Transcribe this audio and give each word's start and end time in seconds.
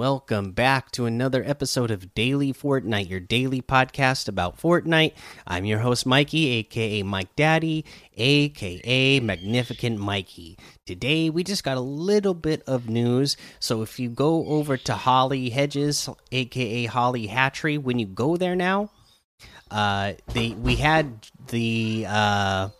Welcome 0.00 0.52
back 0.52 0.90
to 0.92 1.04
another 1.04 1.44
episode 1.44 1.90
of 1.90 2.14
Daily 2.14 2.54
Fortnite, 2.54 3.10
your 3.10 3.20
daily 3.20 3.60
podcast 3.60 4.28
about 4.28 4.58
Fortnite. 4.58 5.12
I'm 5.46 5.66
your 5.66 5.80
host, 5.80 6.06
Mikey, 6.06 6.48
aka 6.52 7.02
Mike 7.02 7.36
Daddy, 7.36 7.84
aka 8.16 9.20
Magnificent 9.20 9.98
Mikey. 9.98 10.56
Today, 10.86 11.28
we 11.28 11.44
just 11.44 11.64
got 11.64 11.76
a 11.76 11.82
little 11.82 12.32
bit 12.32 12.62
of 12.66 12.88
news. 12.88 13.36
So, 13.58 13.82
if 13.82 14.00
you 14.00 14.08
go 14.08 14.46
over 14.46 14.78
to 14.78 14.94
Holly 14.94 15.50
Hedges, 15.50 16.08
aka 16.32 16.86
Holly 16.86 17.26
Hatchery, 17.26 17.76
when 17.76 17.98
you 17.98 18.06
go 18.06 18.38
there 18.38 18.56
now, 18.56 18.90
uh, 19.70 20.14
they 20.32 20.52
we 20.52 20.76
had 20.76 21.26
the 21.48 22.06
uh 22.08 22.70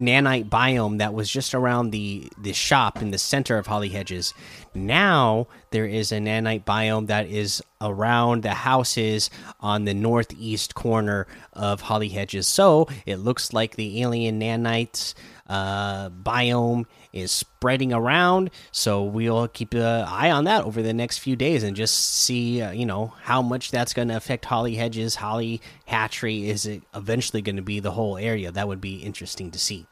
nanite 0.00 0.48
biome 0.48 0.98
that 0.98 1.14
was 1.14 1.30
just 1.30 1.54
around 1.54 1.90
the 1.90 2.28
the 2.38 2.52
shop 2.52 3.00
in 3.00 3.10
the 3.10 3.18
center 3.18 3.56
of 3.56 3.66
Holly 3.66 3.88
Hedges. 3.88 4.34
Now 4.74 5.46
there 5.70 5.86
is 5.86 6.12
a 6.12 6.18
nanite 6.18 6.64
biome 6.64 7.06
that 7.06 7.26
is 7.26 7.62
around 7.80 8.42
the 8.42 8.54
houses 8.54 9.30
on 9.60 9.84
the 9.84 9.94
northeast 9.94 10.74
corner 10.74 11.26
of 11.52 11.80
Holly 11.82 12.10
Hedges. 12.10 12.46
So 12.46 12.88
it 13.06 13.16
looks 13.16 13.52
like 13.52 13.76
the 13.76 14.02
alien 14.02 14.40
nanites 14.40 15.14
uh, 15.48 16.10
biome 16.10 16.84
is 17.12 17.32
spreading 17.32 17.92
around. 17.92 18.50
So 18.72 19.02
we'll 19.02 19.48
keep 19.48 19.74
an 19.74 19.82
eye 19.82 20.30
on 20.30 20.44
that 20.44 20.64
over 20.64 20.82
the 20.82 20.92
next 20.92 21.18
few 21.18 21.36
days 21.36 21.62
and 21.62 21.76
just 21.76 21.94
see, 21.94 22.60
uh, 22.60 22.70
you 22.72 22.86
know, 22.86 23.14
how 23.22 23.42
much 23.42 23.70
that's 23.70 23.94
going 23.94 24.08
to 24.08 24.16
affect 24.16 24.44
Holly 24.44 24.74
Hedges, 24.74 25.16
Holly 25.16 25.60
Hatchery. 25.86 26.48
Is 26.48 26.66
it 26.66 26.82
eventually 26.94 27.42
going 27.42 27.56
to 27.56 27.62
be 27.62 27.80
the 27.80 27.92
whole 27.92 28.16
area? 28.16 28.50
That 28.50 28.68
would 28.68 28.80
be 28.80 28.96
interesting 28.98 29.50
to 29.52 29.58
see. 29.58 29.86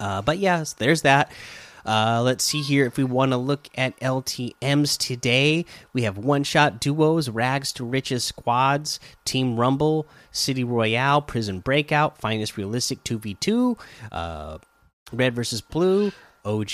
Uh, 0.00 0.22
but 0.22 0.38
yes, 0.38 0.72
there's 0.74 1.02
that. 1.02 1.30
Uh, 1.86 2.22
let's 2.22 2.44
see 2.44 2.62
here 2.62 2.86
if 2.86 2.96
we 2.96 3.04
want 3.04 3.32
to 3.32 3.36
look 3.36 3.68
at 3.76 3.98
LTMs 4.00 4.96
today. 4.98 5.64
We 5.92 6.02
have 6.02 6.16
one 6.18 6.44
shot 6.44 6.80
duos, 6.80 7.28
rags 7.28 7.72
to 7.74 7.84
riches 7.84 8.24
squads, 8.24 9.00
Team 9.24 9.56
Rumble, 9.56 10.06
City 10.30 10.64
Royale, 10.64 11.22
Prison 11.22 11.60
Breakout, 11.60 12.18
Finest 12.18 12.56
Realistic 12.56 13.04
2v2, 13.04 13.78
uh, 14.12 14.58
Red 15.12 15.34
versus 15.34 15.60
Blue, 15.60 16.12
OG 16.44 16.70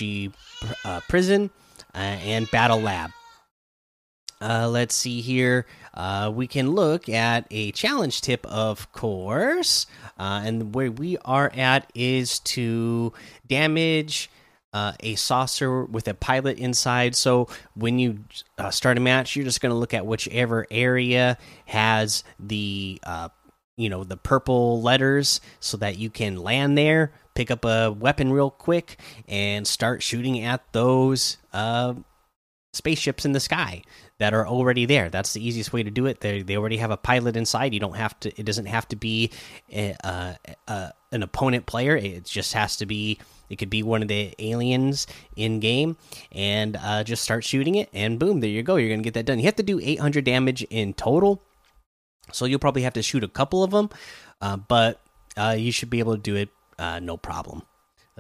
uh, 0.85 1.01
Prison, 1.09 1.51
uh, 1.95 1.99
and 1.99 2.51
Battle 2.51 2.81
Lab. 2.81 3.11
Uh, 4.43 4.69
let's 4.71 4.95
see 4.95 5.21
here. 5.21 5.67
Uh, 5.93 6.33
we 6.35 6.47
can 6.47 6.71
look 6.71 7.09
at 7.09 7.47
a 7.51 7.73
challenge 7.73 8.23
tip, 8.23 8.47
of 8.47 8.91
course. 8.93 9.87
Uh, 10.19 10.43
and 10.45 10.75
where 10.75 10.91
we 10.91 11.19
are 11.25 11.53
at 11.55 11.91
is 11.95 12.39
to 12.41 13.13
damage 13.47 14.31
uh, 14.73 14.93
a 15.01 15.15
saucer 15.17 15.85
with 15.85 16.07
a 16.09 16.15
pilot 16.15 16.59
inside. 16.59 17.17
So 17.17 17.49
when 17.75 17.99
you 17.99 18.21
uh, 18.59 18.71
start 18.71 18.97
a 18.97 19.01
match, 19.01 19.37
you're 19.37 19.45
just 19.45 19.61
going 19.61 19.71
to 19.71 19.79
look 19.79 19.95
at 19.95 20.07
whichever 20.07 20.67
area 20.71 21.39
has 21.67 22.25
the 22.39 23.01
uh, 23.03 23.29
you 23.77 23.89
know 23.89 24.05
the 24.05 24.17
purple 24.17 24.83
letters, 24.83 25.41
so 25.59 25.77
that 25.79 25.99
you 25.99 26.11
can 26.11 26.37
land 26.37 26.77
there, 26.77 27.13
pick 27.35 27.51
up 27.51 27.65
a 27.65 27.91
weapon 27.91 28.33
real 28.33 28.51
quick, 28.51 28.99
and 29.27 29.67
start 29.67 30.03
shooting 30.03 30.41
at 30.45 30.61
those 30.73 31.39
uh, 31.53 31.95
spaceships 32.73 33.25
in 33.25 33.33
the 33.33 33.41
sky 33.41 33.83
that 34.19 34.33
are 34.33 34.47
already 34.47 34.87
there. 34.87 35.11
That's 35.11 35.33
the 35.33 35.45
easiest 35.47 35.73
way 35.73 35.83
to 35.83 35.91
do 35.91 36.07
it. 36.07 36.21
They 36.21 36.43
they 36.43 36.57
already 36.57 36.77
have 36.77 36.91
a 36.91 36.97
pilot 36.97 37.37
inside. 37.37 37.75
You 37.75 37.81
don't 37.81 37.97
have 37.97 38.19
to. 38.21 38.41
It 38.41 38.45
doesn't 38.45 38.67
have 38.67 38.87
to 38.89 38.97
be 38.97 39.31
a, 39.73 39.97
a, 40.05 40.37
a, 40.69 40.93
an 41.13 41.23
opponent 41.23 41.67
player. 41.67 41.97
It 41.97 42.25
just 42.25 42.53
has 42.53 42.77
to 42.77 42.87
be. 42.87 43.19
It 43.49 43.57
could 43.57 43.71
be 43.71 43.83
one 43.83 44.03
of 44.03 44.09
the 44.09 44.33
aliens 44.39 45.09
in 45.35 45.59
game, 45.59 45.97
and 46.31 46.77
uh, 46.77 47.03
just 47.03 47.25
start 47.25 47.43
shooting 47.43 47.75
it, 47.75 47.89
and 47.93 48.19
boom, 48.19 48.41
there 48.41 48.51
you 48.51 48.63
go. 48.63 48.77
You're 48.77 48.91
gonna 48.91 49.03
get 49.03 49.15
that 49.15 49.27
done. 49.27 49.41
You 49.41 49.47
have 49.47 49.57
to 49.57 49.65
do 49.65 49.81
800 49.81 50.25
damage 50.25 50.63
in 50.71 50.95
total, 50.95 51.43
so 52.31 52.45
you'll 52.45 52.61
probably 52.61 52.83
have 52.83 52.93
to 52.93 53.03
shoot 53.03 53.25
a 53.25 53.29
couple 53.29 53.65
of 53.65 53.73
them, 53.73 53.91
uh, 54.41 54.57
but 54.57 55.01
uh, 55.37 55.57
you 55.59 55.73
should 55.73 55.91
be 55.91 55.99
able 55.99 56.15
to 56.15 56.23
do 56.23 56.37
it 56.37 56.51
uh, 56.79 57.01
no 57.01 57.17
problem. 57.17 57.63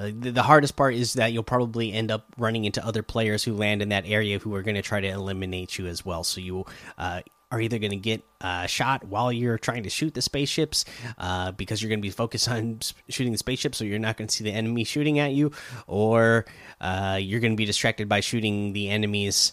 The, 0.09 0.31
the, 0.31 0.43
hardest 0.43 0.77
part 0.77 0.95
is 0.95 1.15
that 1.15 1.33
you'll 1.33 1.43
probably 1.43 1.93
end 1.93 2.11
up 2.11 2.27
running 2.39 2.65
into 2.65 2.85
other 2.85 3.03
players 3.03 3.45
who 3.45 3.55
land 3.55 3.83
in 3.83 3.91
that 3.91 4.05
area 4.07 4.39
who 4.39 4.55
are 4.55 4.63
going 4.63 4.77
to 4.77 4.83
try 4.83 5.01
to 5.01 5.09
eliminate 5.09 5.79
you 5.79 5.87
as 5.87 6.05
well. 6.05 6.25
So 6.25 6.41
you 6.41 6.65
uh, 6.97 7.23
are 7.51 7.61
either 7.61 7.79
going 7.79 7.91
to 7.91 7.97
get 7.97 8.23
shot 8.69 9.05
while 9.05 9.33
you're 9.33 9.59
trying 9.59 9.83
to 9.83 9.91
shoot 9.91 10.15
the 10.15 10.23
spaceships 10.23 10.85
uh, 11.19 11.53
because 11.53 11.83
you're 11.83 11.89
going 11.89 12.01
to 12.01 12.07
be 12.07 12.11
focused 12.11 12.49
on 12.49 12.81
shooting 13.09 13.33
the 13.33 13.39
spaceships, 13.39 13.79
so 13.79 13.85
you're 13.85 13.99
not 13.99 14.17
going 14.17 14.29
to 14.29 14.35
see 14.35 14.45
the 14.45 14.53
enemy 14.53 14.85
shooting 14.85 15.19
at 15.19 15.33
you, 15.33 15.53
or 15.87 16.47
uh, 16.81 17.19
you're 17.21 17.41
going 17.41 17.53
to 17.53 17.57
be 17.57 17.67
distracted 17.67 18.09
by 18.09 18.21
shooting 18.21 18.73
the 18.73 18.89
enemies 18.89 19.53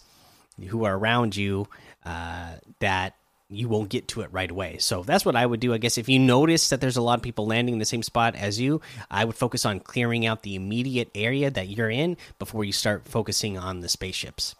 who 0.69 0.85
are 0.85 0.97
around 0.97 1.35
you 1.35 1.67
uh, 2.05 2.53
that 2.79 3.16
you 3.49 3.69
won't 3.69 3.89
get 3.89 4.09
to 4.09 4.21
it 4.21 4.31
right 4.31 4.51
away. 4.51 4.77
So 4.79 5.03
that's 5.03 5.25
what 5.25 5.35
I 5.35 5.45
would 5.45 5.59
do. 5.59 5.73
I 5.73 5.77
guess 5.77 5.97
if 5.97 6.09
you 6.09 6.19
notice 6.19 6.69
that 6.69 6.81
there's 6.81 6.97
a 6.97 7.01
lot 7.01 7.17
of 7.17 7.23
people 7.23 7.47
landing 7.47 7.73
in 7.73 7.79
the 7.79 7.85
same 7.85 8.03
spot 8.03 8.35
as 8.35 8.59
you, 8.59 8.81
I 9.09 9.23
would 9.23 9.35
focus 9.35 9.65
on 9.65 9.79
clearing 9.79 10.25
out 10.25 10.43
the 10.43 10.55
immediate 10.55 11.09
area 11.15 11.49
that 11.51 11.69
you're 11.69 11.89
in 11.89 12.17
before 12.39 12.65
you 12.65 12.73
start 12.73 13.07
focusing 13.07 13.57
on 13.57 13.79
the 13.79 13.89
spaceships. 13.89 14.55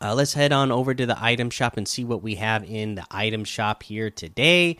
Uh, 0.00 0.14
let's 0.14 0.34
head 0.34 0.52
on 0.52 0.70
over 0.70 0.94
to 0.94 1.06
the 1.06 1.22
item 1.22 1.50
shop 1.50 1.76
and 1.76 1.88
see 1.88 2.04
what 2.04 2.22
we 2.22 2.36
have 2.36 2.62
in 2.62 2.94
the 2.94 3.06
item 3.10 3.44
shop 3.44 3.82
here 3.82 4.10
today. 4.10 4.76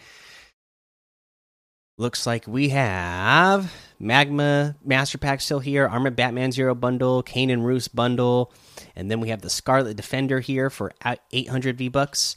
Looks 1.96 2.26
like 2.26 2.46
we 2.46 2.68
have 2.68 3.72
Magma 3.98 4.76
Master 4.84 5.18
Pack 5.18 5.40
still 5.40 5.58
here, 5.58 5.88
Armored 5.88 6.14
Batman 6.14 6.52
Zero 6.52 6.76
Bundle, 6.76 7.24
Kane 7.24 7.50
and 7.50 7.66
Roos 7.66 7.88
Bundle, 7.88 8.52
and 8.94 9.10
then 9.10 9.18
we 9.18 9.30
have 9.30 9.40
the 9.40 9.50
Scarlet 9.50 9.96
Defender 9.96 10.38
here 10.38 10.70
for 10.70 10.92
800 11.32 11.76
V 11.76 11.88
Bucks 11.88 12.36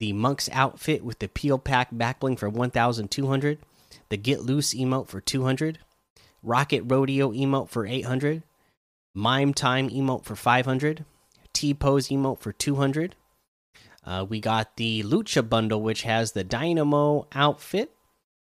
the 0.00 0.12
monk's 0.12 0.48
outfit 0.52 1.04
with 1.04 1.18
the 1.18 1.28
peel 1.28 1.58
pack 1.58 1.90
backbling 1.92 2.38
for 2.38 2.48
1200 2.48 3.58
the 4.08 4.16
get 4.16 4.40
loose 4.40 4.74
emote 4.74 5.08
for 5.08 5.20
200 5.20 5.78
rocket 6.42 6.82
rodeo 6.86 7.32
emote 7.32 7.68
for 7.68 7.86
800 7.86 8.42
mime 9.14 9.54
time 9.54 9.88
emote 9.90 10.24
for 10.24 10.36
500 10.36 11.04
t 11.52 11.74
pose 11.74 12.08
emote 12.08 12.40
for 12.40 12.52
200 12.52 13.14
uh, 14.06 14.26
we 14.28 14.40
got 14.40 14.76
the 14.76 15.02
lucha 15.02 15.48
bundle 15.48 15.80
which 15.80 16.02
has 16.02 16.32
the 16.32 16.44
dynamo 16.44 17.26
outfit 17.32 17.90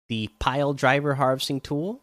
the 0.09 0.29
pile 0.39 0.73
driver 0.73 1.15
harvesting 1.15 1.61
tool 1.61 2.01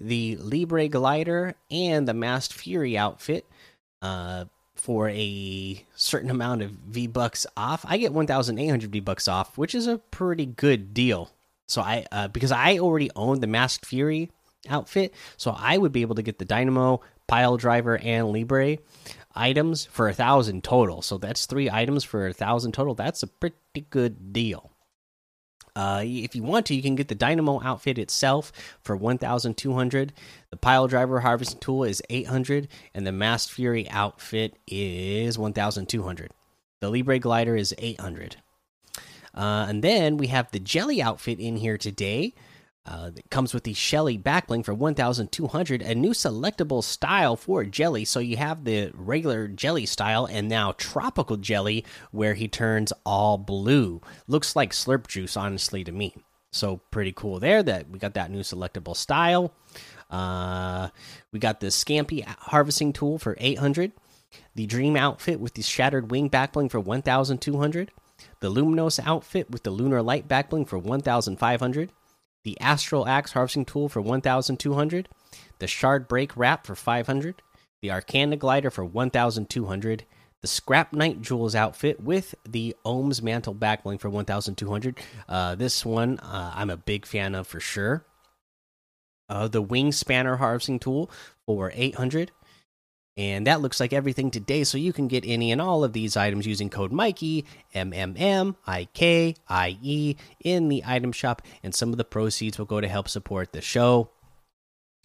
the 0.00 0.36
libre 0.36 0.88
glider 0.88 1.54
and 1.70 2.06
the 2.06 2.14
masked 2.14 2.52
fury 2.52 2.96
outfit. 2.96 3.46
Uh, 4.00 4.44
for 4.78 5.08
a 5.10 5.84
certain 5.96 6.30
amount 6.30 6.62
of 6.62 6.70
V 6.70 7.06
bucks 7.06 7.46
off. 7.56 7.84
I 7.86 7.98
get 7.98 8.12
1,800 8.12 8.90
V 8.90 9.00
bucks 9.00 9.28
off, 9.28 9.58
which 9.58 9.74
is 9.74 9.86
a 9.86 9.98
pretty 9.98 10.46
good 10.46 10.94
deal. 10.94 11.30
So 11.66 11.82
I, 11.82 12.06
uh, 12.10 12.28
because 12.28 12.52
I 12.52 12.78
already 12.78 13.10
own 13.14 13.40
the 13.40 13.46
Masked 13.46 13.84
Fury 13.84 14.30
outfit, 14.68 15.14
so 15.36 15.54
I 15.56 15.76
would 15.76 15.92
be 15.92 16.02
able 16.02 16.14
to 16.14 16.22
get 16.22 16.38
the 16.38 16.44
Dynamo, 16.44 17.02
Pile 17.26 17.56
Driver, 17.56 17.98
and 17.98 18.32
Libre 18.32 18.78
items 19.34 19.84
for 19.84 20.08
a 20.08 20.14
thousand 20.14 20.64
total. 20.64 21.02
So 21.02 21.18
that's 21.18 21.46
three 21.46 21.70
items 21.70 22.04
for 22.04 22.26
a 22.26 22.32
thousand 22.32 22.72
total. 22.72 22.94
That's 22.94 23.22
a 23.22 23.26
pretty 23.26 23.56
good 23.90 24.32
deal. 24.32 24.72
Uh, 25.78 26.02
if 26.04 26.34
you 26.34 26.42
want 26.42 26.66
to, 26.66 26.74
you 26.74 26.82
can 26.82 26.96
get 26.96 27.06
the 27.06 27.14
Dynamo 27.14 27.60
outfit 27.62 27.98
itself 27.98 28.50
for 28.80 28.96
1,200. 28.96 30.12
The 30.50 30.56
Pile 30.56 30.88
Driver 30.88 31.20
Harvesting 31.20 31.60
Tool 31.60 31.84
is 31.84 32.02
800, 32.10 32.66
and 32.94 33.06
the 33.06 33.12
Masked 33.12 33.52
Fury 33.52 33.88
outfit 33.88 34.58
is 34.66 35.38
1,200. 35.38 36.32
The 36.80 36.90
Libre 36.90 37.20
Glider 37.20 37.54
is 37.54 37.76
800. 37.78 38.38
Uh, 39.32 39.66
and 39.68 39.84
then 39.84 40.16
we 40.16 40.26
have 40.26 40.50
the 40.50 40.58
Jelly 40.58 41.00
outfit 41.00 41.38
in 41.38 41.58
here 41.58 41.78
today. 41.78 42.34
Uh, 42.88 43.10
it 43.14 43.28
comes 43.28 43.52
with 43.52 43.64
the 43.64 43.74
Shelly 43.74 44.16
backbling 44.16 44.64
for 44.64 44.72
1,200, 44.72 45.82
a 45.82 45.94
new 45.94 46.12
selectable 46.12 46.82
style 46.82 47.36
for 47.36 47.62
Jelly. 47.64 48.06
So 48.06 48.18
you 48.18 48.38
have 48.38 48.64
the 48.64 48.90
regular 48.94 49.46
Jelly 49.46 49.84
style 49.84 50.24
and 50.24 50.48
now 50.48 50.72
Tropical 50.72 51.36
Jelly, 51.36 51.84
where 52.12 52.32
he 52.32 52.48
turns 52.48 52.94
all 53.04 53.36
blue. 53.36 54.00
Looks 54.26 54.56
like 54.56 54.72
Slurp 54.72 55.06
Juice, 55.06 55.36
honestly, 55.36 55.84
to 55.84 55.92
me. 55.92 56.14
So 56.50 56.80
pretty 56.90 57.12
cool 57.12 57.38
there 57.38 57.62
that 57.62 57.90
we 57.90 57.98
got 57.98 58.14
that 58.14 58.30
new 58.30 58.40
selectable 58.40 58.96
style. 58.96 59.52
Uh, 60.10 60.88
we 61.30 61.38
got 61.38 61.60
the 61.60 61.66
Scampy 61.66 62.24
harvesting 62.24 62.94
tool 62.94 63.18
for 63.18 63.36
800, 63.38 63.92
the 64.54 64.64
Dream 64.64 64.96
outfit 64.96 65.40
with 65.40 65.52
the 65.52 65.62
Shattered 65.62 66.10
Wing 66.10 66.30
backbling 66.30 66.70
for 66.70 66.80
1,200, 66.80 67.90
the 68.40 68.50
Luminos 68.50 68.98
outfit 69.04 69.50
with 69.50 69.62
the 69.62 69.70
Lunar 69.70 70.00
Light 70.00 70.26
backbling 70.26 70.66
for 70.66 70.78
1,500 70.78 71.90
the 72.48 72.58
Astral 72.62 73.06
Axe 73.06 73.32
harvesting 73.32 73.66
tool 73.66 73.90
for 73.90 74.00
1200, 74.00 75.06
the 75.58 75.66
Shard 75.66 76.08
Break 76.08 76.34
wrap 76.34 76.66
for 76.66 76.74
500, 76.74 77.42
the 77.82 77.90
Arcana 77.90 78.38
glider 78.38 78.70
for 78.70 78.86
1200, 78.86 80.06
the 80.40 80.48
Scrap 80.48 80.94
Knight 80.94 81.20
Jules 81.20 81.54
outfit 81.54 82.00
with 82.00 82.34
the 82.48 82.74
Ohms 82.86 83.20
mantle 83.20 83.54
backbling 83.54 84.00
for 84.00 84.08
1200. 84.08 84.98
Uh, 85.28 85.56
this 85.56 85.84
one 85.84 86.18
uh, 86.20 86.52
I'm 86.54 86.70
a 86.70 86.78
big 86.78 87.04
fan 87.04 87.34
of 87.34 87.46
for 87.46 87.60
sure. 87.60 88.06
Uh, 89.28 89.46
the 89.46 89.60
Wing 89.60 89.92
Spanner 89.92 90.36
harvesting 90.36 90.78
tool 90.78 91.10
for 91.44 91.70
800, 91.74 92.32
And 93.18 93.48
that 93.48 93.60
looks 93.60 93.80
like 93.80 93.92
everything 93.92 94.30
today. 94.30 94.62
So 94.62 94.78
you 94.78 94.92
can 94.92 95.08
get 95.08 95.24
any 95.26 95.50
and 95.50 95.60
all 95.60 95.82
of 95.82 95.92
these 95.92 96.16
items 96.16 96.46
using 96.46 96.70
code 96.70 96.92
Mikey, 96.92 97.44
M 97.74 97.92
M 97.92 98.14
M 98.16 98.56
I 98.64 98.84
K 98.94 99.34
I 99.48 99.76
E, 99.82 100.14
in 100.42 100.68
the 100.68 100.84
item 100.86 101.10
shop. 101.10 101.42
And 101.64 101.74
some 101.74 101.90
of 101.90 101.98
the 101.98 102.04
proceeds 102.04 102.58
will 102.58 102.64
go 102.66 102.80
to 102.80 102.88
help 102.88 103.08
support 103.08 103.52
the 103.52 103.60
show. 103.60 104.10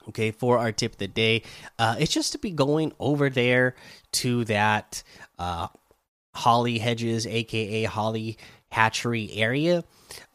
Okay, 0.09 0.31
for 0.31 0.59
our 0.59 0.71
tip 0.71 0.93
of 0.93 0.97
the 0.99 1.07
day, 1.07 1.43
uh, 1.79 1.95
it's 1.97 2.13
just 2.13 2.33
to 2.33 2.37
be 2.37 2.51
going 2.51 2.91
over 2.99 3.29
there 3.29 3.73
to 4.11 4.43
that 4.45 5.01
uh, 5.39 5.67
Holly 6.35 6.77
Hedges, 6.77 7.25
aka 7.25 7.85
Holly 7.85 8.37
Hatchery 8.69 9.31
area, 9.31 9.85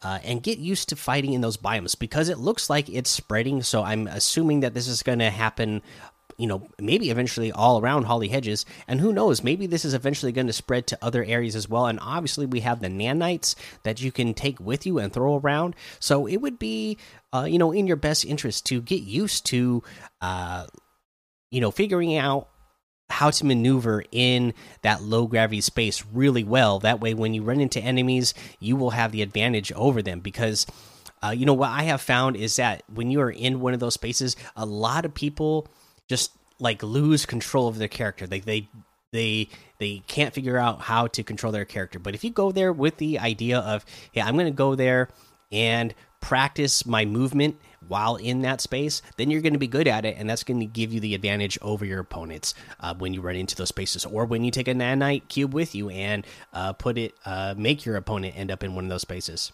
uh, 0.01 0.17
and 0.23 0.41
get 0.41 0.57
used 0.57 0.89
to 0.89 0.95
fighting 0.95 1.33
in 1.33 1.41
those 1.41 1.57
biomes 1.57 1.97
because 1.97 2.29
it 2.29 2.39
looks 2.39 2.69
like 2.69 2.89
it's 2.89 3.11
spreading. 3.11 3.61
So 3.61 3.83
I'm 3.83 4.07
assuming 4.07 4.61
that 4.61 4.73
this 4.73 4.87
is 4.87 5.03
going 5.03 5.19
to 5.19 5.29
happen 5.29 5.83
you 6.39 6.47
know, 6.47 6.65
maybe 6.79 7.11
eventually 7.11 7.51
all 7.51 7.81
around 7.81 8.05
Holly 8.05 8.29
Hedges. 8.29 8.65
And 8.87 9.01
who 9.01 9.11
knows, 9.11 9.43
maybe 9.43 9.67
this 9.67 9.83
is 9.83 9.93
eventually 9.93 10.31
going 10.31 10.47
to 10.47 10.53
spread 10.53 10.87
to 10.87 10.97
other 11.01 11.21
areas 11.23 11.53
as 11.53 11.67
well. 11.67 11.85
And 11.85 11.99
obviously, 12.01 12.45
we 12.45 12.61
have 12.61 12.79
the 12.79 12.87
nanites 12.87 13.55
that 13.83 14.01
you 14.01 14.11
can 14.13 14.33
take 14.33 14.57
with 14.59 14.85
you 14.85 14.99
and 14.99 15.11
throw 15.11 15.37
around. 15.37 15.75
So 15.99 16.27
it 16.27 16.37
would 16.37 16.57
be, 16.57 16.97
uh, 17.33 17.45
you 17.47 17.59
know, 17.59 17.73
in 17.73 17.87
your 17.87 17.97
best 17.97 18.23
interest 18.23 18.65
to 18.67 18.81
get 18.81 19.03
used 19.03 19.47
to, 19.47 19.83
uh, 20.21 20.67
you 21.51 21.59
know, 21.59 21.71
figuring 21.71 22.15
out 22.15 22.47
how 23.09 23.31
to 23.31 23.45
maneuver 23.45 24.05
in 24.11 24.53
that 24.81 25.01
low 25.03 25.27
gravity 25.27 25.59
space 25.59 26.05
really 26.13 26.45
well. 26.45 26.79
That 26.79 27.01
way, 27.01 27.13
when 27.13 27.33
you 27.33 27.43
run 27.43 27.59
into 27.59 27.81
enemies, 27.81 28.33
you 28.61 28.77
will 28.77 28.91
have 28.91 29.11
the 29.11 29.21
advantage 29.21 29.71
over 29.73 30.01
them 30.01 30.21
because. 30.21 30.65
Uh, 31.21 31.31
you 31.31 31.45
know 31.45 31.53
what 31.53 31.69
I 31.69 31.83
have 31.83 31.99
found 31.99 32.37
is 32.37 32.55
that 32.55 32.81
when 32.93 33.11
you 33.11 33.19
are 33.19 33.29
in 33.29 33.59
one 33.59 33.73
of 33.73 33.81
those 33.81 33.95
spaces, 33.95 34.37
a 34.55 34.65
lot 34.65 35.03
of 35.03 35.13
people 35.13 35.67
just 36.09 36.31
like 36.59 36.83
lose 36.83 37.25
control 37.25 37.67
of 37.67 37.77
their 37.77 37.87
character. 37.87 38.27
Like 38.27 38.45
they 38.45 38.67
they 39.11 39.47
they 39.79 40.03
can't 40.07 40.33
figure 40.33 40.57
out 40.57 40.81
how 40.81 41.07
to 41.07 41.23
control 41.23 41.53
their 41.53 41.65
character. 41.65 41.99
But 41.99 42.15
if 42.15 42.23
you 42.23 42.31
go 42.31 42.51
there 42.51 42.73
with 42.73 42.97
the 42.97 43.19
idea 43.19 43.59
of, 43.59 43.85
hey, 44.11 44.21
I'm 44.21 44.33
going 44.33 44.45
to 44.45 44.51
go 44.51 44.75
there 44.75 45.09
and 45.51 45.93
practice 46.21 46.85
my 46.85 47.05
movement 47.05 47.57
while 47.87 48.17
in 48.17 48.41
that 48.41 48.59
space, 48.59 49.01
then 49.15 49.31
you're 49.31 49.41
going 49.41 49.53
to 49.53 49.59
be 49.59 49.67
good 49.67 49.87
at 49.87 50.03
it, 50.03 50.15
and 50.17 50.29
that's 50.29 50.43
going 50.43 50.59
to 50.59 50.65
give 50.65 50.93
you 50.93 50.99
the 50.99 51.15
advantage 51.15 51.57
over 51.61 51.85
your 51.85 52.01
opponents 52.01 52.53
uh, 52.81 52.93
when 52.93 53.13
you 53.13 53.21
run 53.21 53.37
into 53.37 53.55
those 53.55 53.69
spaces, 53.69 54.05
or 54.05 54.25
when 54.25 54.43
you 54.43 54.51
take 54.51 54.67
a 54.67 54.73
nanite 54.73 55.27
cube 55.29 55.53
with 55.53 55.73
you 55.73 55.89
and 55.89 56.27
uh, 56.53 56.73
put 56.73 56.97
it, 56.97 57.13
uh, 57.25 57.55
make 57.57 57.85
your 57.85 57.95
opponent 57.95 58.35
end 58.37 58.51
up 58.51 58.63
in 58.63 58.75
one 58.75 58.83
of 58.83 58.89
those 58.89 59.01
spaces. 59.01 59.53